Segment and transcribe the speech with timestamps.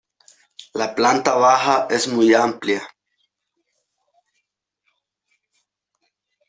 [0.73, 2.81] La planta baja es muy amplia.